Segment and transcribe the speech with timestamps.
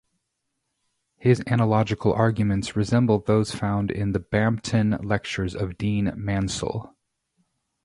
[1.19, 6.95] His analogical arguments resemble those found in the Bampton Lectures of Dean Mansel.